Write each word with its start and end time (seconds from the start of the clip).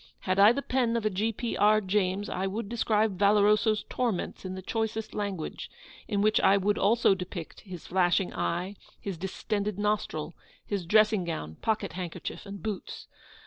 Had 0.21 0.39
I 0.39 0.51
the 0.51 0.63
pen 0.63 0.97
of 0.97 1.05
a 1.05 1.11
G. 1.11 1.31
P. 1.31 1.55
R. 1.55 1.79
James, 1.79 2.27
I 2.27 2.47
would 2.47 2.67
describe 2.67 3.19
Valoroso's 3.19 3.85
torments 3.87 4.43
in 4.43 4.55
the 4.55 4.63
choicest 4.63 5.13
language; 5.13 5.69
in 6.07 6.23
which 6.23 6.39
I 6.41 6.57
would 6.57 6.79
also 6.79 7.13
depict 7.13 7.59
his 7.59 7.85
flashing 7.85 8.33
eye, 8.33 8.77
his 8.99 9.15
distended 9.19 9.77
nostril 9.77 10.33
his 10.65 10.87
dressing 10.87 11.23
gown, 11.23 11.57
pocket 11.61 11.93
handkerchief, 11.93 12.47
and 12.47 12.63
boots. 12.63 13.05